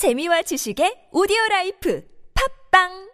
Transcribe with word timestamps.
재미와 0.00 0.40
지식의 0.48 1.10
오디오 1.12 1.36
라이프 1.50 2.02
팝빵 2.32 3.10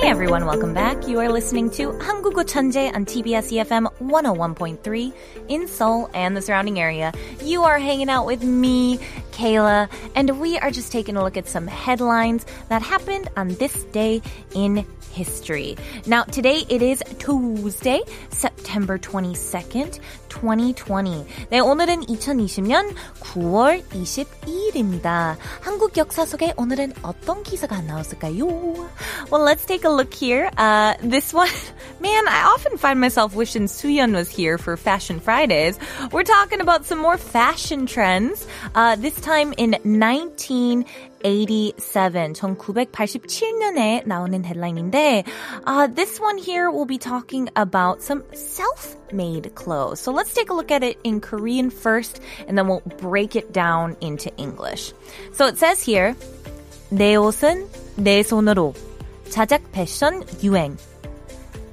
Hey 0.00 0.10
everyone, 0.10 0.46
welcome 0.46 0.74
back. 0.74 1.06
You 1.06 1.20
are 1.20 1.30
listening 1.30 1.70
to 1.78 1.92
한국어 2.00 2.42
천재 2.42 2.90
on 2.92 3.04
TBS 3.06 3.52
EFM 3.54 3.86
101.3 4.00 5.12
in 5.46 5.68
Seoul 5.68 6.10
and 6.12 6.36
the 6.36 6.42
surrounding 6.42 6.80
area. 6.80 7.12
You 7.44 7.62
are 7.62 7.78
hanging 7.78 8.10
out 8.10 8.26
with 8.26 8.42
me, 8.42 8.98
Kayla, 9.30 9.88
and 10.16 10.40
we 10.40 10.58
are 10.58 10.72
just 10.72 10.90
taking 10.90 11.16
a 11.16 11.22
look 11.22 11.36
at 11.36 11.46
some 11.46 11.68
headlines 11.68 12.44
that 12.68 12.82
happened 12.82 13.28
on 13.36 13.54
this 13.62 13.84
day 13.92 14.22
in 14.54 14.84
history. 15.15 15.77
Now, 16.05 16.23
today 16.23 16.65
it 16.69 16.81
is 16.81 17.01
Tuesday, 17.19 18.01
September 18.29 18.97
22nd, 18.97 19.99
2020. 20.29 21.25
네, 21.49 21.59
오늘은 21.59 22.05
2020년 22.07 22.93
9월 23.21 23.81
22일입니다. 23.89 25.37
한국 25.61 25.97
역사 25.97 26.25
속에 26.25 26.53
오늘은 26.57 26.93
어떤 27.01 27.43
기사가 27.43 27.81
나왔을까요? 27.81 28.45
Well, 29.31 29.43
let's 29.43 29.65
take 29.65 29.85
a 29.85 29.89
look 29.89 30.13
here. 30.13 30.51
Uh, 30.57 30.95
this 31.01 31.33
one, 31.33 31.49
man, 32.01 32.27
I 32.27 32.43
often 32.53 32.77
find 32.77 32.99
myself 32.99 33.33
wishing 33.35 33.67
Suyeon 33.67 34.13
was 34.13 34.29
here 34.29 34.57
for 34.57 34.75
Fashion 34.75 35.19
Fridays. 35.19 35.79
We're 36.11 36.23
talking 36.23 36.59
about 36.59 36.85
some 36.85 36.99
more 36.99 37.17
fashion 37.17 37.85
trends. 37.85 38.45
Uh, 38.75 38.97
this 38.97 39.19
time 39.21 39.53
in 39.57 39.77
19 39.83 40.85
87, 41.23 42.33
1987년에 42.33 44.05
나오는 44.05 44.43
headline인데, 44.43 45.25
uh, 45.65 45.87
this 45.87 46.19
one 46.19 46.37
here 46.37 46.69
will 46.69 46.85
be 46.85 46.97
talking 46.97 47.49
about 47.55 48.01
some 48.03 48.23
self-made 48.33 49.55
clothes. 49.55 49.99
So 49.99 50.11
let's 50.11 50.33
take 50.33 50.49
a 50.49 50.53
look 50.53 50.71
at 50.71 50.83
it 50.83 50.99
in 51.03 51.19
Korean 51.19 51.69
first, 51.69 52.21
and 52.47 52.57
then 52.57 52.67
we'll 52.67 52.83
break 52.97 53.35
it 53.35 53.51
down 53.51 53.97
into 54.01 54.29
English. 54.37 54.93
So 55.33 55.47
it 55.47 55.57
says 55.57 55.81
here, 55.81 56.15
내 56.91 57.15
옷은 57.15 57.67
내 57.97 58.21
손으로. 58.21 58.75
자작 59.29 59.61
패션 59.71 60.23
유행. 60.43 60.77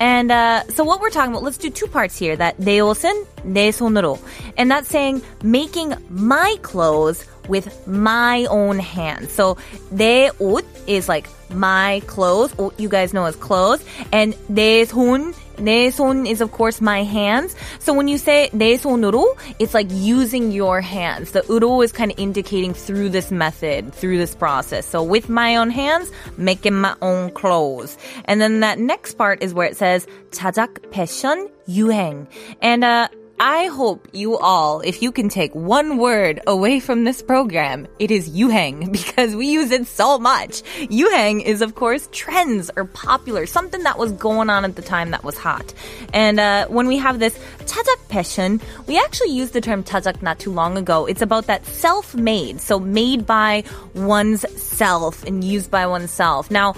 And 0.00 0.32
uh, 0.32 0.64
so 0.70 0.82
what 0.82 1.00
we're 1.00 1.10
talking 1.10 1.30
about, 1.30 1.44
let's 1.44 1.58
do 1.58 1.70
two 1.70 1.86
parts 1.86 2.18
here. 2.18 2.34
That 2.34 2.58
내 2.58 2.80
옷은 2.80 3.24
내 3.44 3.70
손으로. 3.70 4.18
And 4.56 4.68
that's 4.68 4.88
saying 4.88 5.22
making 5.44 5.94
my 6.10 6.56
clothes 6.62 7.24
with 7.48 7.86
my 7.86 8.46
own 8.46 8.78
hands. 8.78 9.32
So 9.32 9.56
내 9.92 10.30
옷 10.38 10.64
is 10.86 11.08
like 11.08 11.28
my 11.50 12.00
clothes. 12.06 12.56
What 12.56 12.78
you 12.78 12.88
guys 12.88 13.12
know 13.12 13.24
as 13.24 13.36
clothes. 13.36 13.84
And 14.12 14.34
내 14.50 14.86
손, 14.86 15.34
내 15.56 15.88
손 15.88 16.26
is 16.26 16.40
of 16.40 16.52
course 16.52 16.80
my 16.80 17.02
hands. 17.02 17.54
So 17.78 17.92
when 17.92 18.08
you 18.08 18.18
say 18.18 18.50
내 18.52 18.78
손으로, 18.78 19.36
it's 19.58 19.74
like 19.74 19.88
using 19.90 20.50
your 20.52 20.80
hands. 20.80 21.32
The 21.32 21.42
으로 21.42 21.84
is 21.84 21.92
kind 21.92 22.10
of 22.10 22.18
indicating 22.18 22.74
through 22.74 23.10
this 23.10 23.30
method, 23.30 23.92
through 23.92 24.18
this 24.18 24.34
process. 24.34 24.86
So 24.86 25.02
with 25.02 25.28
my 25.28 25.56
own 25.56 25.70
hands, 25.70 26.10
making 26.36 26.74
my 26.74 26.94
own 27.02 27.30
clothes. 27.30 27.96
And 28.24 28.40
then 28.40 28.60
that 28.60 28.78
next 28.78 29.14
part 29.14 29.42
is 29.42 29.52
where 29.54 29.66
it 29.66 29.76
says 29.76 30.06
자작 30.30 30.90
패션 30.90 31.48
유행. 31.68 32.26
And 32.60 32.84
uh 32.84 33.08
I 33.39 33.65
hope 33.65 34.07
you 34.13 34.35
all, 34.35 34.81
if 34.81 35.03
you 35.03 35.11
can 35.11 35.29
take 35.29 35.53
one 35.53 35.99
word 35.99 36.41
away 36.47 36.79
from 36.79 37.03
this 37.03 37.21
program, 37.21 37.87
it 37.99 38.09
is 38.09 38.27
yuhang 38.31 38.91
because 38.91 39.35
we 39.35 39.45
use 39.45 39.69
it 39.69 39.85
so 39.85 40.17
much. 40.17 40.63
Yuhang 40.89 41.43
is 41.43 41.61
of 41.61 41.75
course 41.75 42.09
trends 42.11 42.71
or 42.75 42.85
popular, 42.85 43.45
something 43.45 43.83
that 43.83 43.99
was 43.99 44.11
going 44.13 44.49
on 44.49 44.65
at 44.65 44.75
the 44.75 44.81
time 44.81 45.11
that 45.11 45.23
was 45.23 45.37
hot. 45.37 45.71
And 46.13 46.39
uh, 46.39 46.65
when 46.69 46.87
we 46.87 46.97
have 46.97 47.19
this 47.19 47.37
chajak 47.59 47.99
fashion, 48.09 48.59
we 48.87 48.97
actually 48.97 49.33
used 49.33 49.53
the 49.53 49.61
term 49.61 49.83
chajak 49.83 50.23
not 50.23 50.39
too 50.39 50.51
long 50.51 50.75
ago. 50.75 51.05
It's 51.05 51.21
about 51.21 51.45
that 51.45 51.63
self-made, 51.67 52.59
so 52.59 52.79
made 52.79 53.27
by 53.27 53.65
one's 53.93 54.49
self 54.59 55.23
and 55.25 55.43
used 55.43 55.69
by 55.69 55.85
oneself. 55.85 56.49
Now, 56.49 56.73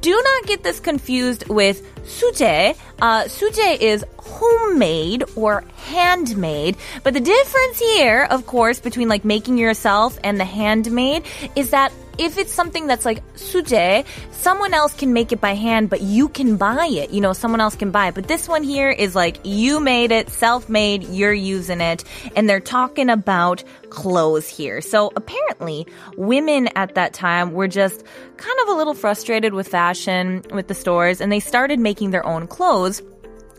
do 0.00 0.10
not 0.10 0.46
get 0.46 0.62
this 0.62 0.80
confused 0.80 1.48
with 1.48 1.82
suje. 2.04 2.76
Uh, 3.00 3.24
suje 3.24 3.80
is 3.80 4.04
homemade 4.18 5.24
or 5.36 5.64
handmade. 5.76 6.76
But 7.02 7.14
the 7.14 7.20
difference 7.20 7.78
here, 7.78 8.24
of 8.24 8.46
course, 8.46 8.80
between 8.80 9.08
like 9.08 9.24
making 9.24 9.58
yourself 9.58 10.18
and 10.24 10.40
the 10.40 10.44
handmade 10.44 11.24
is 11.54 11.70
that 11.70 11.92
if 12.18 12.38
it's 12.38 12.52
something 12.52 12.86
that's 12.86 13.04
like 13.04 13.24
suje, 13.34 14.04
someone 14.30 14.74
else 14.74 14.94
can 14.94 15.12
make 15.12 15.32
it 15.32 15.40
by 15.40 15.54
hand, 15.54 15.90
but 15.90 16.00
you 16.00 16.28
can 16.28 16.56
buy 16.56 16.86
it. 16.86 17.10
You 17.10 17.20
know, 17.20 17.32
someone 17.32 17.60
else 17.60 17.74
can 17.74 17.90
buy 17.90 18.08
it. 18.08 18.14
But 18.14 18.28
this 18.28 18.48
one 18.48 18.62
here 18.62 18.90
is 18.90 19.14
like 19.14 19.40
you 19.44 19.80
made 19.80 20.12
it, 20.12 20.30
self-made, 20.30 21.04
you're 21.04 21.32
using 21.32 21.80
it, 21.80 22.04
and 22.36 22.48
they're 22.48 22.60
talking 22.60 23.10
about 23.10 23.64
clothes 23.90 24.48
here. 24.48 24.80
So 24.80 25.12
apparently, 25.16 25.86
women 26.16 26.68
at 26.76 26.94
that 26.94 27.12
time 27.14 27.52
were 27.52 27.68
just 27.68 28.04
kind 28.36 28.58
of 28.62 28.68
a 28.68 28.72
little 28.72 28.94
frustrated 28.94 29.54
with 29.54 29.68
fashion, 29.68 30.42
with 30.52 30.68
the 30.68 30.74
stores, 30.74 31.20
and 31.20 31.30
they 31.30 31.40
started 31.40 31.78
making 31.78 32.10
their 32.10 32.26
own 32.26 32.46
clothes 32.46 33.02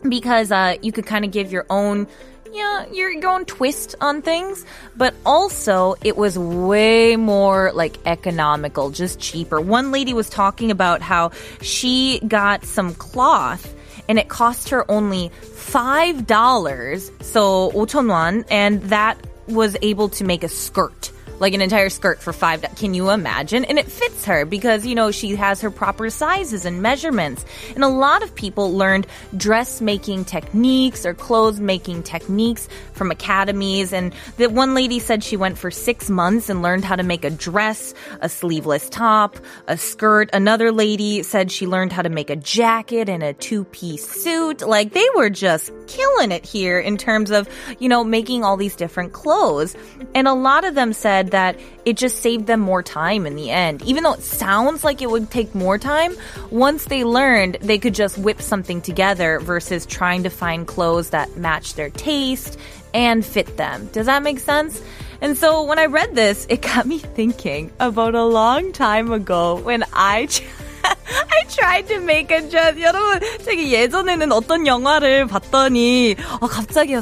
because 0.08 0.52
uh, 0.52 0.76
you 0.82 0.92
could 0.92 1.06
kind 1.06 1.24
of 1.24 1.30
give 1.30 1.50
your 1.50 1.66
own 1.70 2.06
yeah, 2.52 2.86
you're 2.92 3.20
going 3.20 3.44
twist 3.44 3.94
on 4.00 4.22
things, 4.22 4.64
but 4.96 5.14
also 5.24 5.94
it 6.02 6.16
was 6.16 6.38
way 6.38 7.16
more 7.16 7.72
like 7.74 7.98
economical, 8.06 8.90
just 8.90 9.18
cheaper. 9.20 9.60
One 9.60 9.90
lady 9.92 10.12
was 10.14 10.28
talking 10.28 10.70
about 10.70 11.02
how 11.02 11.30
she 11.60 12.20
got 12.26 12.64
some 12.64 12.94
cloth 12.94 13.74
and 14.08 14.18
it 14.18 14.28
cost 14.28 14.68
her 14.70 14.88
only 14.90 15.30
$5, 15.42 17.24
so 17.24 17.70
5천 17.72 18.08
won, 18.08 18.44
and 18.50 18.82
that 18.84 19.18
was 19.48 19.76
able 19.82 20.08
to 20.10 20.24
make 20.24 20.44
a 20.44 20.48
skirt 20.48 21.10
like 21.38 21.54
an 21.54 21.60
entire 21.60 21.88
skirt 21.88 22.20
for 22.20 22.32
five. 22.32 22.62
Can 22.76 22.94
you 22.94 23.10
imagine? 23.10 23.64
And 23.64 23.78
it 23.78 23.90
fits 23.90 24.24
her 24.24 24.44
because, 24.44 24.86
you 24.86 24.94
know, 24.94 25.10
she 25.10 25.36
has 25.36 25.60
her 25.60 25.70
proper 25.70 26.10
sizes 26.10 26.64
and 26.64 26.82
measurements. 26.82 27.44
And 27.74 27.84
a 27.84 27.88
lot 27.88 28.22
of 28.22 28.34
people 28.34 28.72
learned 28.72 29.06
dressmaking 29.36 30.24
techniques 30.24 31.04
or 31.04 31.14
clothes 31.14 31.60
making 31.60 32.04
techniques 32.04 32.68
from 32.92 33.10
academies. 33.10 33.92
And 33.92 34.14
that 34.38 34.52
one 34.52 34.74
lady 34.74 34.98
said 34.98 35.22
she 35.22 35.36
went 35.36 35.58
for 35.58 35.70
six 35.70 36.08
months 36.08 36.48
and 36.48 36.62
learned 36.62 36.84
how 36.84 36.96
to 36.96 37.02
make 37.02 37.24
a 37.24 37.30
dress, 37.30 37.94
a 38.20 38.28
sleeveless 38.28 38.88
top, 38.88 39.36
a 39.66 39.76
skirt. 39.76 40.30
Another 40.32 40.72
lady 40.72 41.22
said 41.22 41.52
she 41.52 41.66
learned 41.66 41.92
how 41.92 42.02
to 42.02 42.08
make 42.08 42.30
a 42.30 42.36
jacket 42.36 43.08
and 43.08 43.22
a 43.22 43.32
two 43.34 43.64
piece 43.64 44.08
suit. 44.08 44.66
Like 44.66 44.92
they 44.92 45.06
were 45.14 45.30
just 45.30 45.70
killing 45.86 46.32
it 46.32 46.46
here 46.46 46.78
in 46.78 46.96
terms 46.96 47.30
of, 47.30 47.48
you 47.78 47.88
know, 47.88 48.04
making 48.04 48.44
all 48.44 48.56
these 48.56 48.76
different 48.76 49.12
clothes. 49.12 49.76
And 50.14 50.26
a 50.26 50.34
lot 50.34 50.64
of 50.64 50.74
them 50.74 50.92
said 50.92 51.25
that 51.25 51.59
it 51.85 51.97
just 51.97 52.21
saved 52.21 52.47
them 52.47 52.59
more 52.59 52.83
time 52.83 53.25
in 53.25 53.35
the 53.35 53.49
end. 53.49 53.81
Even 53.83 54.03
though 54.03 54.13
it 54.13 54.23
sounds 54.23 54.83
like 54.83 55.01
it 55.01 55.09
would 55.09 55.29
take 55.31 55.53
more 55.55 55.77
time, 55.77 56.15
once 56.49 56.85
they 56.85 57.03
learned, 57.03 57.57
they 57.61 57.77
could 57.77 57.95
just 57.95 58.17
whip 58.17 58.41
something 58.41 58.81
together 58.81 59.39
versus 59.39 59.85
trying 59.85 60.23
to 60.23 60.29
find 60.29 60.67
clothes 60.67 61.09
that 61.11 61.35
match 61.37 61.75
their 61.75 61.89
taste 61.89 62.57
and 62.93 63.25
fit 63.25 63.57
them. 63.57 63.89
Does 63.91 64.05
that 64.05 64.23
make 64.23 64.39
sense? 64.39 64.81
And 65.21 65.37
so 65.37 65.63
when 65.63 65.77
I 65.77 65.85
read 65.85 66.15
this, 66.15 66.47
it 66.49 66.61
got 66.61 66.85
me 66.85 66.97
thinking 66.97 67.71
about 67.79 68.15
a 68.15 68.25
long 68.25 68.71
time 68.73 69.11
ago 69.11 69.55
when 69.61 69.83
I 69.93 70.27
I 70.83 71.45
tried 71.47 71.87
to 71.89 71.99
make 71.99 72.31
a 72.31 72.41
dress. 72.41 72.75
여러분, 72.77 73.19
제가 73.45 73.61
예전에는 73.61 74.31
어떤 74.31 74.65
영화를 74.65 75.27
봤더니, 75.27 76.15
어, 76.39 76.47
갑자기, 76.47 76.95
어, 76.95 77.01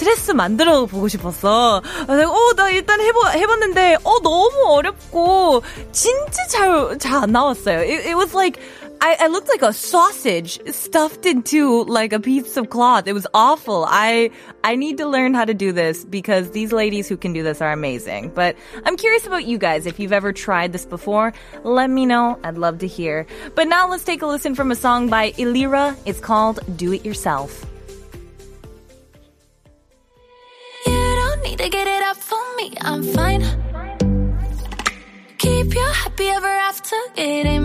드레스 0.00 0.32
만들어 0.32 0.86
보고 0.86 1.08
싶었어. 1.08 1.82
그래서, 2.06 2.30
어, 2.30 2.52
나 2.54 2.68
일단 2.70 3.00
해보, 3.00 3.26
해봤는데, 3.28 3.96
어, 4.04 4.18
너무 4.20 4.50
어렵고, 4.66 5.62
진짜 5.92 6.46
잘, 6.48 6.98
잘 6.98 7.22
안 7.22 7.32
나왔어요. 7.32 7.80
It, 7.80 8.06
it 8.08 8.14
was 8.14 8.34
like, 8.34 8.60
I, 9.00 9.16
I 9.20 9.26
looked 9.28 9.48
like 9.48 9.62
a 9.62 9.72
sausage 9.72 10.58
stuffed 10.74 11.26
into 11.26 11.84
like 11.84 12.12
a 12.12 12.20
piece 12.20 12.56
of 12.56 12.70
cloth. 12.70 13.06
It 13.06 13.12
was 13.12 13.26
awful. 13.34 13.84
I 13.86 14.30
I 14.64 14.74
need 14.74 14.96
to 14.98 15.06
learn 15.06 15.34
how 15.34 15.44
to 15.44 15.52
do 15.52 15.70
this 15.70 16.04
because 16.04 16.50
these 16.52 16.72
ladies 16.72 17.06
who 17.06 17.18
can 17.18 17.34
do 17.34 17.42
this 17.42 17.60
are 17.60 17.72
amazing. 17.72 18.32
But 18.34 18.56
I'm 18.86 18.96
curious 18.96 19.26
about 19.26 19.44
you 19.44 19.58
guys. 19.58 19.84
If 19.84 20.00
you've 20.00 20.14
ever 20.14 20.32
tried 20.32 20.72
this 20.72 20.86
before, 20.86 21.34
let 21.62 21.90
me 21.90 22.06
know. 22.06 22.38
I'd 22.42 22.56
love 22.56 22.78
to 22.78 22.86
hear. 22.86 23.26
But 23.54 23.68
now 23.68 23.86
let's 23.86 24.02
take 24.02 24.22
a 24.22 24.26
listen 24.26 24.54
from 24.54 24.70
a 24.70 24.74
song 24.74 25.10
by 25.10 25.32
Ilira. 25.32 25.94
It's 26.06 26.20
called 26.20 26.60
Do 26.76 26.92
It 26.94 27.04
Yourself. 27.04 27.66
Need 31.43 31.57
to 31.59 31.69
get 31.69 31.87
it 31.87 32.03
up 32.03 32.17
for 32.17 32.43
me, 32.57 32.73
I'm 32.81 33.03
fine. 33.03 33.43
Keep 35.37 35.73
you 35.73 35.87
happy 36.03 36.27
ever 36.27 36.47
after, 36.47 36.95
it 37.17 37.45
ain't 37.45 37.60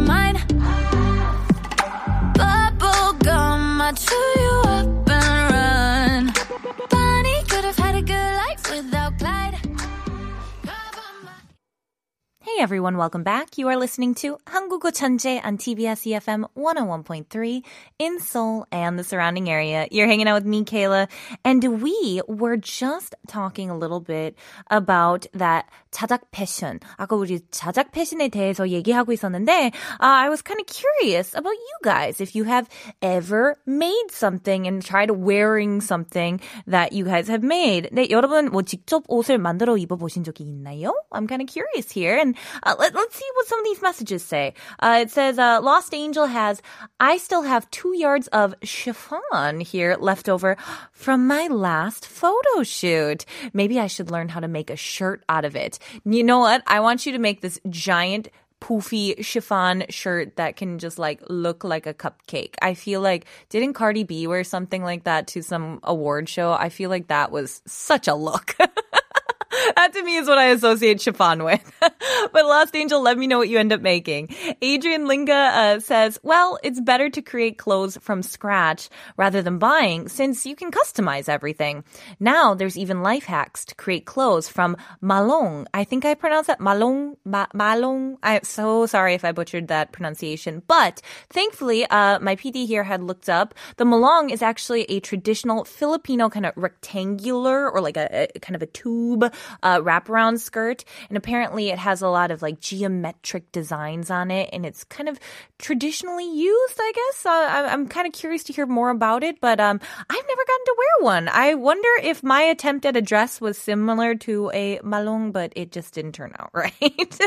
Hey 12.56 12.62
Hey 12.62 12.66
everyone, 12.66 12.96
welcome 12.98 13.24
back. 13.24 13.58
You 13.58 13.70
are 13.70 13.76
listening 13.76 14.14
to 14.22 14.38
한국어 14.46 14.92
천재 14.92 15.42
on 15.44 15.58
TBS 15.58 16.06
EFM 16.06 16.46
101.3 16.56 17.64
in 17.98 18.20
Seoul 18.20 18.68
and 18.72 19.00
the 19.00 19.04
surrounding 19.04 19.50
area. 19.50 19.88
You're 19.90 20.06
hanging 20.06 20.28
out 20.28 20.36
with 20.36 20.46
me, 20.46 20.64
Kayla, 20.64 21.10
and 21.44 21.82
we 21.82 22.22
were 22.28 22.58
just 22.58 23.16
talking 23.28 23.72
a 23.72 23.76
little 23.76 24.00
bit 24.00 24.36
about 24.70 25.26
that 25.34 25.66
자작 25.92 26.30
패션. 26.32 26.80
아까 26.98 27.16
우리 27.16 27.40
자작 27.50 27.92
패션에 27.92 28.30
대해서 28.30 28.70
얘기하고 28.70 29.12
있었는데, 29.12 29.72
uh, 29.72 29.72
I 30.00 30.30
was 30.30 30.44
kind 30.44 30.60
of 30.60 30.68
curious 30.68 31.34
about 31.34 31.56
you 31.56 31.78
guys 31.84 32.22
if 32.22 32.36
you 32.36 32.44
have 32.44 32.70
ever 33.02 33.58
made 33.66 34.12
something 34.12 34.68
and 34.68 34.84
tried 34.86 35.10
wearing 35.10 35.82
something 35.82 36.40
that 36.68 36.94
you 36.94 37.06
guys 37.06 37.28
have 37.28 37.44
made. 37.44 37.90
네, 37.92 38.08
여러분 38.12 38.52
뭐 38.52 38.62
직접 38.62 39.04
옷을 39.08 39.40
만들어 39.40 39.78
입어 39.78 39.96
보신 39.96 40.24
적이 40.24 40.44
있나요? 40.44 40.94
I'm 41.12 41.28
kind 41.28 41.42
of 41.42 41.48
curious 41.48 41.92
here. 41.92 42.16
And 42.18 42.38
uh, 42.63 42.75
let, 42.79 42.95
us 42.95 43.13
see 43.13 43.25
what 43.35 43.47
some 43.47 43.59
of 43.61 43.65
these 43.65 43.83
messages 43.83 44.23
say. 44.23 44.55
Uh, 44.81 44.99
it 45.03 45.11
says, 45.11 45.39
uh, 45.39 45.61
Lost 45.63 45.95
Angel 45.95 46.27
has, 46.27 46.63
I 47.01 47.17
still 47.19 47.43
have 47.43 47.71
two 47.71 47.97
yards 47.97 48.29
of 48.29 48.55
chiffon 48.63 49.61
here 49.61 49.97
left 49.99 50.29
over 50.29 50.57
from 50.93 51.27
my 51.27 51.47
last 51.49 52.07
photo 52.07 52.63
shoot. 52.63 53.25
Maybe 53.53 53.79
I 53.79 53.87
should 53.87 54.11
learn 54.11 54.29
how 54.29 54.41
to 54.41 54.49
make 54.49 54.71
a 54.71 54.77
shirt 54.77 55.25
out 55.29 55.45
of 55.45 55.57
it. 55.57 55.79
You 56.05 56.25
know 56.25 56.41
what? 56.41 56.63
I 56.67 56.81
want 56.81 57.07
you 57.07 57.13
to 57.13 57.19
make 57.19 57.41
this 57.41 57.61
giant 57.69 58.29
poofy 58.61 59.23
chiffon 59.25 59.85
shirt 59.91 60.37
that 60.37 60.57
can 60.57 60.79
just 60.79 60.99
like 60.99 61.23
look 61.29 61.65
like 61.65 61.87
a 61.87 61.95
cupcake. 61.95 62.55
I 62.63 62.75
feel 62.75 63.01
like 63.01 63.27
didn't 63.49 63.75
Cardi 63.75 64.05
B 64.05 64.27
wear 64.27 64.45
something 64.45 64.83
like 64.83 65.05
that 65.05 65.27
to 65.29 65.43
some 65.43 65.81
award 65.83 66.29
show? 66.29 66.53
I 66.53 66.69
feel 66.69 66.91
like 66.91 67.09
that 67.09 67.31
was 67.31 67.63
such 67.67 68.09
a 68.09 68.15
look. 68.15 68.57
that 68.59 69.93
to 69.93 70.03
me 70.03 70.17
is 70.17 70.29
what 70.29 70.39
I 70.39 70.47
associate 70.47 71.01
chiffon 71.01 71.45
with. 71.45 71.73
but 72.33 72.47
Lost 72.47 72.75
Angel, 72.75 73.01
let 73.01 73.19
me 73.19 73.27
know 73.27 73.39
what 73.39 73.49
you 73.49 73.59
end 73.59 73.73
up 73.73 73.81
making. 73.81 74.35
Adrian 74.63 75.07
Linga 75.07 75.33
uh, 75.33 75.81
says, 75.81 76.19
well, 76.23 76.59
it's 76.63 76.81
better 76.81 77.11
to 77.11 77.23
create 77.23 77.59
clothes 77.59 77.97
from 78.01 78.23
scratch 78.23 78.89
rather 79.17 79.43
than 79.43 79.59
buying 79.59 80.09
since 80.09 80.47
you 80.47 80.57
can 80.57 80.71
customize 80.71 81.29
everything. 81.29 81.85
Now 82.21 82.55
there's 82.55 82.79
even 82.79 83.03
life 83.03 83.25
hacks 83.25 83.65
to 83.67 83.75
create 83.75 84.07
clothes 84.07 84.49
from 84.49 84.77
malong. 85.03 85.67
I 85.75 85.85
think 85.85 86.05
I 86.05 86.15
pronounced 86.15 86.49
that 86.49 86.61
malong, 86.61 87.17
ma- 87.25 87.47
malong. 87.55 88.17
I'm 88.23 88.45
so 88.45 88.87
sorry 88.87 89.15
if 89.15 89.25
I 89.25 89.33
butchered 89.33 89.69
that 89.69 89.93
pronunciation, 89.93 90.63
but 90.67 91.03
thankfully, 91.31 91.87
uh, 91.87 92.19
my 92.21 92.37
PD 92.37 92.67
here 92.67 92.85
had 92.85 93.03
looked 93.03 93.29
up. 93.29 93.55
The 93.77 93.85
malong 93.85 94.31
is 94.31 94.43
actually 94.43 94.85
a 94.85 95.01
traditional 95.01 95.65
Filipino 95.65 96.29
kind 96.29 96.47
of 96.47 96.53
rectangular 96.57 97.71
or 97.71 97.81
like 97.81 97.97
a, 97.97 98.29
a 98.35 98.41
kind 98.41 98.57
of 98.57 98.63
a 98.63 98.67
tube 98.67 99.25
uh, 99.63 99.81
wraparound 99.81 100.41
skirt. 100.41 100.85
And 101.09 101.17
apparently 101.17 101.71
it 101.71 101.79
has 101.79 102.03
a 102.03 102.09
lot 102.17 102.31
of 102.31 102.43
like 102.43 102.61
geometric 102.61 103.53
designs 103.53 104.11
on 104.11 104.31
it 104.31 104.49
and 104.53 104.65
it's 104.65 104.85
kind 104.85 105.09
of 105.09 105.19
traditionally 105.59 106.31
used, 106.31 106.79
I 106.81 106.93
guess. 106.95 107.27
Uh, 107.27 107.69
I'm 107.73 107.87
kind 107.89 108.07
of 108.07 108.13
curious 108.13 108.45
to 108.45 108.53
hear 108.53 108.67
more 108.67 108.91
about 108.91 109.23
it, 109.23 109.41
but 109.41 109.61
um, 109.61 109.81
I've 110.11 110.27
never 110.29 110.45
gotten 110.51 110.67
to 110.67 110.77
wear 110.79 111.13
one. 111.13 111.29
I 111.29 111.55
wonder 111.55 111.89
if 112.03 112.23
my 112.23 112.43
attempt 112.43 112.87
at 112.87 112.97
a 112.97 113.03
dress 113.03 113.41
was 113.41 113.59
similar 113.59 114.15
to 114.27 114.51
a 114.55 114.79
malong, 114.79 115.33
but 115.33 115.53
it 115.57 115.73
just 115.73 115.95
didn't 115.95 116.13
turn 116.13 116.33
out 116.39 116.51
right. 116.55 117.19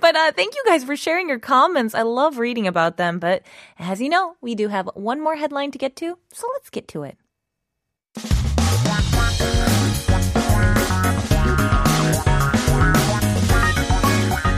but 0.00 0.16
uh, 0.16 0.32
thank 0.32 0.54
you 0.54 0.62
guys 0.66 0.84
for 0.84 0.96
sharing 0.96 1.28
your 1.28 1.38
comments. 1.40 1.94
I 1.94 2.02
love 2.02 2.38
reading 2.38 2.66
about 2.66 2.96
them. 2.96 3.18
But 3.18 3.42
as 3.78 4.00
you 4.00 4.08
know, 4.08 4.36
we 4.40 4.54
do 4.54 4.68
have 4.68 4.88
one 4.94 5.20
more 5.22 5.36
headline 5.36 5.72
to 5.72 5.78
get 5.78 5.96
to, 5.96 6.18
so 6.32 6.46
let's 6.54 6.70
get 6.70 6.88
to 6.88 7.02
it. 7.02 7.18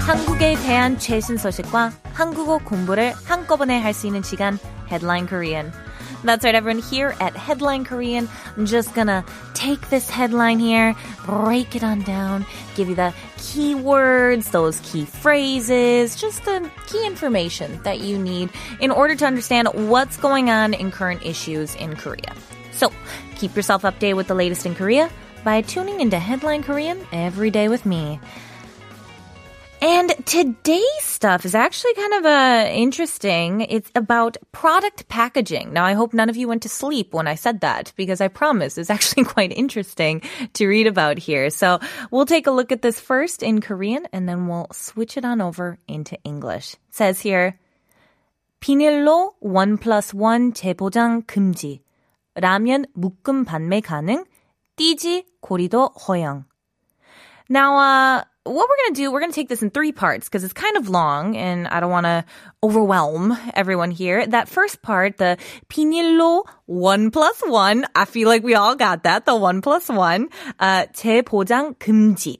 한국에 0.08 0.56
대한 0.56 0.98
최신 0.98 1.38
소식과 1.38 1.92
한국어 2.14 2.58
공부를 2.60 3.14
한꺼번에 3.26 3.80
할 3.80 3.94
수 3.94 4.08
있는 4.08 4.22
시간 4.22 4.60
Headline 4.90 5.28
Korean. 5.28 5.72
That's 6.24 6.46
right, 6.46 6.56
everyone. 6.56 6.82
Here 6.82 7.16
at 7.20 7.36
Headline 7.36 7.84
Korean, 7.84 8.30
I'm 8.56 8.66
just 8.66 8.94
gonna 8.96 9.26
take 9.54 9.90
this 9.90 10.10
headline 10.10 10.60
here, 10.60 10.96
break 11.26 11.76
it 11.76 11.84
on 11.84 12.02
down, 12.04 12.46
give 12.76 12.88
you 12.88 12.96
the 12.96 13.14
keywords, 13.38 14.52
those 14.52 14.80
key 14.82 15.04
phrases, 15.06 16.16
just 16.16 16.46
the 16.46 16.70
key 16.88 17.06
information 17.06 17.82
that 17.84 18.00
you 18.00 18.18
need 18.18 18.50
in 18.80 18.90
order 18.90 19.16
to 19.16 19.26
understand 19.26 19.68
what's 19.74 20.16
going 20.16 20.50
on 20.50 20.74
in 20.74 20.92
current 20.92 21.26
issues 21.26 21.76
in 21.76 21.96
Korea. 21.98 22.32
So, 22.72 22.90
keep 23.36 23.56
yourself 23.56 23.82
updated 23.84 24.16
with 24.16 24.28
the 24.28 24.36
latest 24.36 24.66
in 24.66 24.76
Korea 24.76 25.10
by 25.44 25.62
tuning 25.62 26.00
into 26.00 26.20
Headline 26.20 26.64
Korean 26.64 27.06
every 27.12 27.52
day 27.52 27.68
with 27.68 27.86
me. 27.86 28.20
And 29.81 30.13
today's 30.27 31.03
stuff 31.03 31.45
is 31.45 31.55
actually 31.55 31.95
kind 31.95 32.15
of 32.15 32.27
uh, 32.27 32.69
interesting. 32.73 33.61
It's 33.61 33.91
about 33.95 34.37
product 34.51 35.09
packaging. 35.09 35.73
Now, 35.73 35.85
I 35.85 35.93
hope 35.93 36.13
none 36.13 36.29
of 36.29 36.37
you 36.37 36.49
went 36.49 36.63
to 36.63 36.69
sleep 36.69 37.15
when 37.15 37.29
I 37.29 37.37
said 37.37 37.61
that 37.61 37.93
because 37.95 38.21
I 38.21 38.27
promise 38.27 38.77
it's 38.77 38.91
actually 38.97 39.23
quite 39.23 39.53
interesting 39.53 40.23
to 40.55 40.67
read 40.67 40.89
about 40.89 41.19
here. 41.19 41.49
So 41.51 41.79
we'll 42.11 42.27
take 42.27 42.49
a 42.49 42.51
look 42.51 42.73
at 42.73 42.83
this 42.83 42.99
first 42.99 43.43
in 43.43 43.61
Korean 43.61 44.09
and 44.13 44.29
then 44.29 44.49
we'll 44.49 44.67
switch 44.73 45.17
it 45.17 45.25
on 45.25 45.41
over 45.41 45.79
into 45.87 46.19
English. 46.25 46.75
It 46.75 46.81
says 46.91 47.21
here, 47.21 47.55
비닐로 48.61 49.35
1 49.39 49.79
플러스 49.79 50.17
1 50.17 50.55
재포장 50.55 51.23
금지. 51.23 51.83
라면 52.35 52.87
묶음 52.95 53.45
판매 53.45 53.81
가능. 53.81 54.25
띠지 54.75 55.27
고리도 55.41 55.91
허용. 56.09 56.47
Now, 57.49 57.79
uh, 57.79 58.25
what 58.49 58.69
we're 58.69 58.77
going 58.85 58.95
to 58.95 59.01
do, 59.01 59.13
we're 59.13 59.21
going 59.21 59.31
to 59.31 59.35
take 59.35 59.49
this 59.49 59.63
in 59.63 59.71
three 59.71 59.93
parts 59.93 60.29
because 60.29 60.45
it's 60.45 60.53
kind 60.53 60.77
of 60.77 60.89
long 60.89 61.37
and 61.37 61.69
I 61.69 61.81
don't 61.81 61.91
want 61.91 62.07
to 62.07 62.25
overwhelm 62.63 63.37
everyone 63.55 63.91
here. 63.91 64.27
That 64.27 64.49
first 64.49 64.83
part, 64.83 65.19
the 65.19 65.39
Pinillo 65.69 66.45
1 66.67 67.11
plus 67.11 67.43
1, 67.47 67.87
I 67.95 68.05
feel 68.05 68.29
like 68.29 68.43
we 68.43 68.55
all 68.55 68.75
got 68.75 69.05
that, 69.05 69.27
the 69.27 69.37
1 69.37 69.61
plus 69.63 69.89
1, 69.89 70.29
uh, 70.59 70.87
재포장 70.93 71.77
금지. 71.79 72.37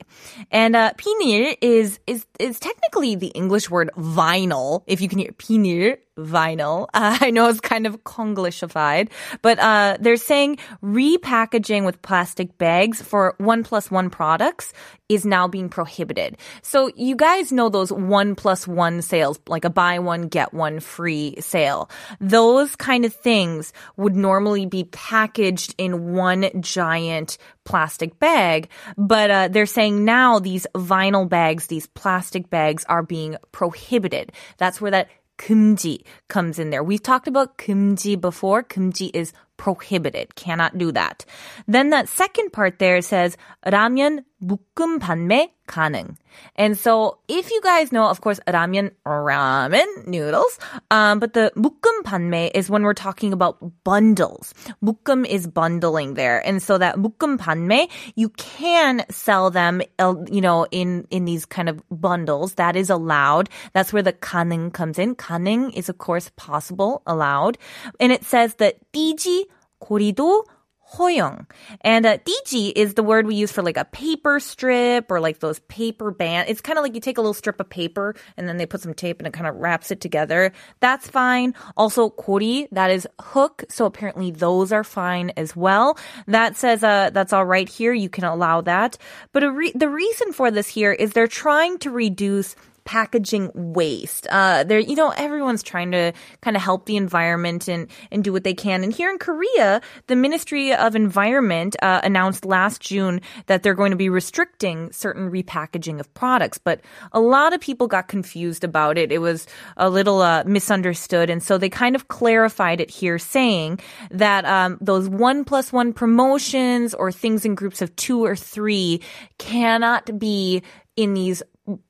And 0.51 0.75
uh, 0.75 0.93
pinil 0.97 1.55
is, 1.61 1.99
is, 2.07 2.25
is 2.39 2.59
technically 2.59 3.15
the 3.15 3.27
English 3.27 3.69
word 3.69 3.91
vinyl, 3.97 4.83
if 4.87 5.01
you 5.01 5.07
can 5.07 5.19
hear 5.19 5.31
pinil 5.31 5.97
vinyl. 6.25 6.87
Uh, 6.93 7.17
I 7.21 7.31
know 7.31 7.49
it's 7.49 7.59
kind 7.59 7.85
of 7.85 8.03
Konglishified, 8.03 9.09
but 9.41 9.59
uh, 9.59 9.97
they're 9.99 10.17
saying 10.17 10.57
repackaging 10.83 11.85
with 11.85 12.01
plastic 12.01 12.57
bags 12.57 13.01
for 13.01 13.35
one 13.37 13.63
plus 13.63 13.89
one 13.91 14.09
products 14.09 14.73
is 15.09 15.25
now 15.25 15.47
being 15.47 15.69
prohibited. 15.69 16.37
So 16.61 16.91
you 16.95 17.15
guys 17.15 17.51
know 17.51 17.67
those 17.67 17.91
one 17.91 18.35
plus 18.35 18.67
one 18.67 19.01
sales, 19.01 19.39
like 19.47 19.65
a 19.65 19.69
buy 19.69 19.97
one, 19.99 20.27
get 20.27 20.53
one 20.53 20.79
free 20.79 21.35
sale. 21.39 21.89
Those 22.21 22.75
kind 22.75 23.05
of 23.05 23.13
things 23.13 23.73
would 23.97 24.15
normally 24.15 24.67
be 24.67 24.83
packaged 24.83 25.73
in 25.79 26.13
one 26.13 26.49
giant 26.61 27.39
plastic 27.65 28.19
bag, 28.19 28.69
but 28.97 29.31
uh, 29.31 29.47
they're 29.47 29.65
saying 29.65 30.05
now 30.05 30.39
these 30.39 30.65
vinyl 30.75 31.27
bags, 31.27 31.67
these 31.67 31.87
plastic 31.87 32.49
bags 32.49 32.85
are 32.85 33.03
being 33.03 33.35
prohibited. 33.51 34.31
That's 34.57 34.79
where 34.79 34.91
that 34.91 35.09
금지 35.38 36.04
comes 36.28 36.58
in 36.58 36.70
there. 36.70 36.84
We've 36.84 37.02
talked 37.02 37.28
about 37.28 37.58
금지 37.58 38.20
before. 38.20 38.62
금지 38.62 39.10
is 39.14 39.32
prohibited. 39.56 40.34
Cannot 40.34 40.78
do 40.78 40.92
that. 40.92 41.24
Then 41.66 41.90
that 41.90 42.08
second 42.08 42.52
part 42.52 42.78
there 42.78 43.00
says 43.00 43.36
라면 43.66 44.24
묶음 44.40 44.98
판매 44.98 45.52
가능. 45.66 46.16
And 46.56 46.76
so 46.76 47.18
if 47.28 47.50
you 47.50 47.60
guys 47.62 47.92
know, 47.92 48.08
of 48.08 48.20
course, 48.20 48.40
ramen, 48.46 48.90
ramen 49.06 50.06
noodles, 50.06 50.58
um, 50.90 51.18
but 51.18 51.32
the 51.32 51.52
묶음 51.56 52.02
판매 52.04 52.50
is 52.54 52.68
when 52.68 52.82
we're 52.82 52.92
talking 52.94 53.32
about 53.32 53.56
bundles. 53.84 54.52
묶음 54.82 55.24
is 55.26 55.46
bundling 55.46 56.14
there. 56.14 56.44
And 56.46 56.62
so 56.62 56.78
that 56.78 56.96
묶음 56.96 57.38
판매, 57.38 57.88
you 58.14 58.28
can 58.30 59.04
sell 59.10 59.50
them, 59.50 59.80
uh, 59.98 60.14
you 60.30 60.40
know, 60.40 60.66
in, 60.70 61.06
in 61.10 61.24
these 61.24 61.46
kind 61.46 61.68
of 61.68 61.82
bundles. 61.90 62.54
That 62.54 62.76
is 62.76 62.90
allowed. 62.90 63.48
That's 63.72 63.92
where 63.92 64.02
the 64.02 64.12
가능 64.12 64.72
comes 64.72 64.98
in. 64.98 65.14
가능 65.14 65.72
is, 65.74 65.88
of 65.88 65.98
course, 65.98 66.30
possible, 66.36 67.02
allowed. 67.06 67.58
And 68.00 68.12
it 68.12 68.24
says 68.24 68.56
that 68.56 68.76
띠지 68.92 69.46
고리도 69.80 70.44
Hoyong. 70.93 71.45
And 71.81 72.05
uh, 72.05 72.17
DG 72.17 72.73
is 72.75 72.95
the 72.95 73.03
word 73.03 73.27
we 73.27 73.35
use 73.35 73.51
for 73.51 73.61
like 73.61 73.77
a 73.77 73.85
paper 73.85 74.39
strip 74.39 75.11
or 75.11 75.19
like 75.19 75.39
those 75.39 75.59
paper 75.59 76.11
band. 76.11 76.49
It's 76.49 76.61
kind 76.61 76.77
of 76.77 76.83
like 76.83 76.95
you 76.95 77.01
take 77.01 77.17
a 77.17 77.21
little 77.21 77.33
strip 77.33 77.59
of 77.59 77.69
paper 77.69 78.15
and 78.37 78.47
then 78.47 78.57
they 78.57 78.65
put 78.65 78.81
some 78.81 78.93
tape 78.93 79.19
and 79.19 79.27
it 79.27 79.33
kind 79.33 79.47
of 79.47 79.55
wraps 79.55 79.91
it 79.91 80.01
together. 80.01 80.51
That's 80.79 81.07
fine. 81.07 81.53
Also, 81.77 82.09
kori, 82.09 82.67
that 82.71 82.91
is 82.91 83.07
hook. 83.19 83.63
So 83.69 83.85
apparently 83.85 84.31
those 84.31 84.71
are 84.71 84.83
fine 84.83 85.31
as 85.37 85.55
well. 85.55 85.97
That 86.27 86.57
says 86.57 86.83
uh, 86.83 87.11
that's 87.11 87.33
all 87.33 87.45
right 87.45 87.69
here. 87.69 87.93
You 87.93 88.09
can 88.09 88.23
allow 88.23 88.61
that. 88.61 88.97
But 89.31 89.43
re- 89.43 89.73
the 89.75 89.89
reason 89.89 90.33
for 90.33 90.49
this 90.49 90.67
here 90.67 90.91
is 90.91 91.13
they're 91.13 91.27
trying 91.27 91.77
to 91.79 91.91
reduce 91.91 92.55
packaging 92.89 93.51
waste. 93.53 94.25
Uh, 94.31 94.63
there, 94.63 94.79
you 94.79 94.95
know, 94.95 95.11
everyone's 95.11 95.61
trying 95.61 95.91
to 95.91 96.11
kind 96.41 96.57
of 96.57 96.63
help 96.63 96.87
the 96.87 96.97
environment 96.97 97.67
and, 97.67 97.87
and 98.11 98.23
do 98.23 98.33
what 98.33 98.43
they 98.43 98.55
can. 98.55 98.83
And 98.83 98.91
here 98.91 99.11
in 99.11 99.19
Korea, 99.19 99.79
the 100.07 100.15
Ministry 100.15 100.73
of 100.73 100.95
Environment 100.95 101.75
uh, 101.83 102.01
announced 102.03 102.45
last 102.45 102.81
June 102.81 103.21
that 103.45 103.61
they're 103.61 103.75
going 103.75 103.91
to 103.91 103.95
be 103.95 104.09
restricting 104.09 104.91
certain 104.91 105.29
repackaging 105.29 105.99
of 105.99 106.11
products. 106.15 106.57
But 106.57 106.81
a 107.11 107.19
lot 107.19 107.53
of 107.53 107.61
people 107.61 107.85
got 107.85 108.07
confused 108.07 108.63
about 108.63 108.97
it. 108.97 109.11
It 109.11 109.19
was 109.19 109.45
a 109.77 109.87
little 109.87 110.23
uh, 110.23 110.43
misunderstood. 110.47 111.29
And 111.29 111.43
so 111.43 111.59
they 111.59 111.69
kind 111.69 111.95
of 111.95 112.07
clarified 112.07 112.81
it 112.81 112.89
here, 112.89 113.19
saying 113.19 113.81
that 114.09 114.45
um, 114.45 114.79
those 114.81 115.07
one 115.07 115.45
plus 115.45 115.71
one 115.71 115.93
promotions 115.93 116.95
or 116.95 117.11
things 117.11 117.45
in 117.45 117.53
groups 117.53 117.83
of 117.83 117.95
two 117.97 118.25
or 118.25 118.35
three 118.35 118.99
cannot 119.37 120.17
be 120.17 120.63
in 120.99 121.13
these 121.13 121.41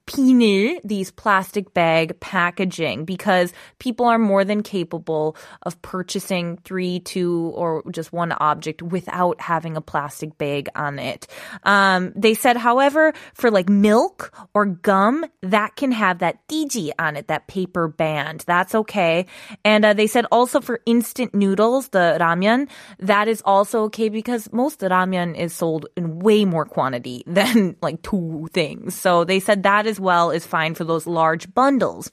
비닐, 0.10 0.80
these 0.84 1.12
plastic 1.12 1.74
bag 1.74 2.20
packaging, 2.20 3.06
because 3.06 3.54
people 3.78 4.08
are 4.08 4.18
more 4.18 4.44
than 4.44 4.64
capable 4.64 5.38
of 5.64 5.80
purchasing 5.84 6.58
three, 6.64 7.00
two, 7.00 7.54
or 7.56 7.84
just 7.92 8.12
one 8.12 8.32
object 8.32 8.82
without 8.82 9.40
having 9.40 9.78
a 9.78 9.82
plastic 9.82 10.38
bag 10.38 10.68
on 10.76 10.98
it. 10.98 11.28
Um, 11.64 12.12
they 12.16 12.34
said, 12.34 12.58
however, 12.58 13.14
for 13.36 13.52
like 13.52 13.70
milk 13.70 14.34
or 14.56 14.66
gum, 14.66 15.26
that 15.44 15.76
can 15.76 15.92
have 15.92 16.20
that 16.20 16.48
DG 16.48 16.92
on 16.98 17.16
it, 17.16 17.28
that 17.28 17.48
paper 17.48 17.88
band. 17.88 18.44
That's 18.48 18.74
okay. 18.74 19.28
And 19.64 19.86
uh, 19.86 19.94
they 19.94 20.08
said 20.08 20.26
also 20.32 20.60
for 20.60 20.82
instant 20.88 21.36
noodles, 21.36 21.90
the 21.90 22.18
ramen, 22.20 22.68
that 22.98 23.28
is 23.28 23.44
also 23.46 23.84
okay 23.84 24.10
because 24.10 24.52
most 24.52 24.80
ramen 24.80 25.38
is 25.38 25.54
sold 25.54 25.86
in 25.96 26.20
way 26.20 26.46
more 26.46 26.66
quantity 26.66 27.24
than 27.28 27.76
like 27.82 28.02
two 28.02 28.48
things. 28.54 28.96
So 28.96 29.24
they 29.24 29.40
said 29.40 29.64
that 29.64 29.69
is 29.86 30.00
well 30.00 30.32
is 30.32 30.46
fine 30.46 30.76
for 30.76 30.84
those 30.84 31.08
large 31.08 31.54
bundles. 31.54 32.12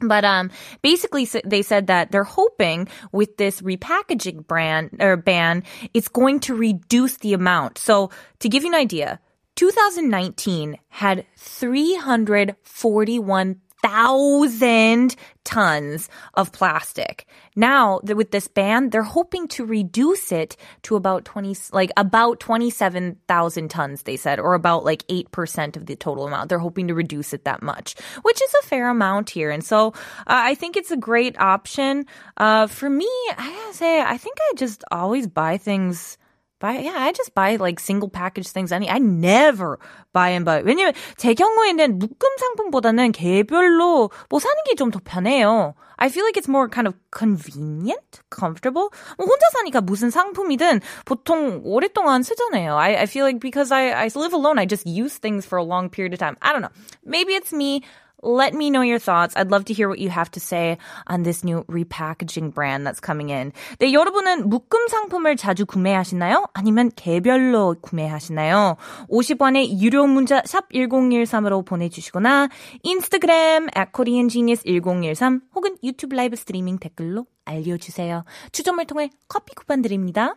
But 0.00 0.24
um, 0.24 0.50
basically, 0.82 1.28
they 1.44 1.62
said 1.62 1.88
that 1.88 2.12
they're 2.12 2.24
hoping 2.24 2.86
with 3.10 3.36
this 3.36 3.60
repackaging 3.60 4.46
brand 4.46 4.96
or 5.00 5.16
ban, 5.16 5.64
it's 5.92 6.06
going 6.08 6.38
to 6.40 6.54
reduce 6.54 7.16
the 7.16 7.34
amount. 7.34 7.78
So 7.78 8.10
to 8.38 8.48
give 8.48 8.62
you 8.62 8.68
an 8.68 8.76
idea, 8.76 9.18
2019 9.56 10.78
had 10.88 11.26
341 11.36 13.60
thousand 13.88 15.16
tons 15.44 16.10
of 16.34 16.52
plastic. 16.52 17.26
Now, 17.56 18.00
with 18.04 18.30
this 18.32 18.48
ban, 18.48 18.90
they're 18.90 19.02
hoping 19.02 19.48
to 19.48 19.64
reduce 19.64 20.30
it 20.30 20.56
to 20.82 20.94
about 20.94 21.24
20, 21.24 21.56
like 21.72 21.90
about 21.96 22.38
27,000 22.38 23.68
tons, 23.70 24.02
they 24.02 24.16
said, 24.16 24.40
or 24.40 24.52
about 24.52 24.84
like 24.84 25.06
8% 25.08 25.76
of 25.76 25.86
the 25.86 25.96
total 25.96 26.26
amount. 26.26 26.50
They're 26.50 26.58
hoping 26.58 26.88
to 26.88 26.94
reduce 26.94 27.32
it 27.32 27.44
that 27.44 27.62
much, 27.62 27.94
which 28.22 28.42
is 28.42 28.54
a 28.62 28.66
fair 28.66 28.90
amount 28.90 29.30
here. 29.30 29.50
And 29.50 29.64
so 29.64 29.88
uh, 29.88 29.92
I 30.26 30.54
think 30.54 30.76
it's 30.76 30.90
a 30.90 30.96
great 30.96 31.40
option. 31.40 32.04
Uh, 32.36 32.66
for 32.66 32.90
me, 32.90 33.08
I 33.38 33.50
gotta 33.50 33.74
say, 33.74 34.02
I 34.02 34.18
think 34.18 34.36
I 34.50 34.52
just 34.56 34.84
always 34.92 35.26
buy 35.26 35.56
things 35.56 36.18
buy 36.59 36.79
yeah 36.79 36.95
I 36.95 37.11
just 37.11 37.35
buy 37.35 37.57
like 37.57 37.79
single 37.79 38.09
package 38.09 38.47
things 38.47 38.71
I 38.71 38.79
I 38.87 38.99
never 38.99 39.79
buy 40.13 40.29
and 40.29 40.45
buy 40.45 40.61
왜냐면 40.63 40.93
제 41.17 41.33
경우에는 41.33 41.99
묶음 41.99 42.37
상품보다는 42.37 43.11
개별로 43.11 44.09
뭐 44.29 44.39
사는 44.39 44.55
게 44.65 44.75
좀 44.75 44.89
더 44.91 44.99
편해요. 45.03 45.73
I 45.97 46.09
feel 46.09 46.25
like 46.25 46.35
it's 46.35 46.49
more 46.49 46.67
kind 46.67 46.87
of 46.87 46.95
convenient, 47.11 48.21
comfortable. 48.29 48.89
뭐 49.17 49.27
혼자 49.27 49.45
사니까 49.53 49.79
무슨 49.81 50.09
상품이든 50.09 50.81
보통 51.05 51.61
오랫동안 51.63 52.23
쓰잖아요. 52.23 52.75
I, 52.75 52.95
I 52.97 53.05
feel 53.05 53.23
like 53.23 53.39
because 53.39 53.71
I, 53.71 53.93
I 53.93 54.09
live 54.15 54.33
alone, 54.33 54.59
I 54.59 54.65
just 54.65 54.85
use 54.87 55.17
things 55.19 55.45
for 55.45 55.57
a 55.57 55.63
long 55.63 55.89
period 55.89 56.11
of 56.13 56.19
time. 56.19 56.35
I 56.41 56.51
don't 56.51 56.61
know. 56.61 56.73
Maybe 57.05 57.33
it's 57.35 57.53
me. 57.53 57.83
Let 58.22 58.52
me 58.52 58.70
know 58.70 58.82
your 58.82 58.98
thoughts. 58.98 59.36
I'd 59.36 59.50
love 59.50 59.64
to 59.66 59.74
hear 59.74 59.88
what 59.88 60.00
you 60.00 60.10
have 60.10 60.30
to 60.32 60.40
say 60.40 60.78
on 61.06 61.22
this 61.22 61.44
new 61.44 61.62
repackaging 61.68 62.52
brand 62.52 62.84
that's 62.84 63.00
coming 63.00 63.30
in. 63.30 63.52
네, 63.78 63.92
여러분은 63.92 64.48
묶음 64.48 64.88
상품을 64.88 65.36
자주 65.36 65.64
구매하시나요? 65.64 66.46
아니면 66.52 66.90
개별로 66.96 67.76
구매하시나요? 67.80 68.76
50원의 69.08 69.80
유료 69.80 70.06
문자 70.06 70.42
샵 70.44 70.68
1013으로 70.72 71.64
보내주시거나 71.64 72.48
인스타그램 72.82 73.68
at 73.76 73.92
koreangenius1013 73.92 75.42
혹은 75.54 75.76
유튜브 75.84 76.16
라이브 76.16 76.34
스트리밍 76.34 76.78
댓글로 76.78 77.26
알려주세요. 77.44 78.24
추첨을 78.52 78.86
통해 78.86 79.10
커피 79.28 79.54
쿠폰 79.54 79.80
드립니다. 79.80 80.34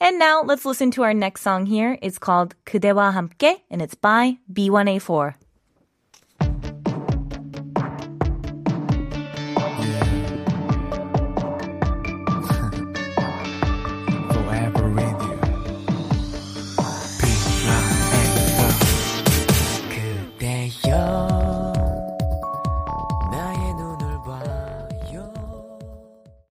And 0.00 0.22
now 0.22 0.42
let's 0.42 0.64
listen 0.64 0.90
to 0.92 1.02
our 1.02 1.14
next 1.14 1.42
song 1.42 1.66
here. 1.66 1.98
It's 2.02 2.18
called 2.18 2.54
그대와 2.64 3.10
함께 3.10 3.64
and 3.70 3.82
it's 3.82 3.94
by 3.94 4.38
B1A4. 4.52 5.45